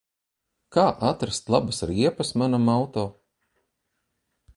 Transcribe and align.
Kā 0.77 0.85
atrast 1.09 1.51
labas 1.55 1.81
riepas 1.91 2.31
manam 2.43 2.65
auto? 2.77 3.05